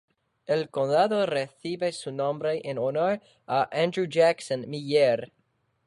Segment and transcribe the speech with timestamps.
[0.47, 5.31] El condado recibe su nombre en honor a Andrew Jackson Miller.